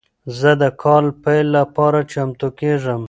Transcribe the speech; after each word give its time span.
زه 0.39 0.51
د 0.61 0.63
کال 0.81 1.05
پیل 1.23 1.47
لپاره 1.59 1.99
چمتو 2.11 2.47
کیږم. 2.59 2.99